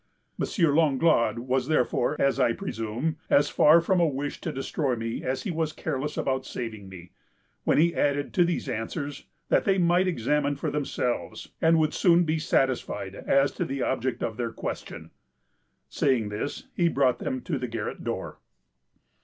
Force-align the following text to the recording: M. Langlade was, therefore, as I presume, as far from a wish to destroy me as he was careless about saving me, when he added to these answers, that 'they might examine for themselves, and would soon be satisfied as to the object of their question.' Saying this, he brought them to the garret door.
M. 0.41 0.47
Langlade 0.75 1.37
was, 1.37 1.67
therefore, 1.67 2.15
as 2.19 2.39
I 2.39 2.53
presume, 2.53 3.17
as 3.29 3.49
far 3.51 3.79
from 3.81 3.99
a 3.99 4.07
wish 4.07 4.41
to 4.41 4.51
destroy 4.51 4.95
me 4.95 5.23
as 5.23 5.43
he 5.43 5.51
was 5.51 5.73
careless 5.73 6.17
about 6.17 6.43
saving 6.43 6.89
me, 6.89 7.11
when 7.65 7.77
he 7.77 7.93
added 7.93 8.33
to 8.33 8.43
these 8.43 8.67
answers, 8.67 9.27
that 9.49 9.63
'they 9.63 9.77
might 9.77 10.07
examine 10.07 10.55
for 10.55 10.71
themselves, 10.71 11.49
and 11.61 11.77
would 11.77 11.93
soon 11.93 12.23
be 12.23 12.39
satisfied 12.39 13.13
as 13.13 13.51
to 13.51 13.63
the 13.63 13.83
object 13.83 14.23
of 14.23 14.37
their 14.37 14.51
question.' 14.51 15.11
Saying 15.87 16.29
this, 16.29 16.63
he 16.73 16.89
brought 16.89 17.19
them 17.19 17.39
to 17.41 17.59
the 17.59 17.67
garret 17.67 18.03
door. 18.03 18.39